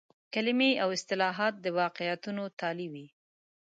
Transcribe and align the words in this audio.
کلمې 0.33 0.71
او 0.83 0.89
اصطلاحات 0.97 1.53
د 1.59 1.65
واقعیتونو 1.79 2.43
تالي 2.59 2.87
وي. 2.93 3.05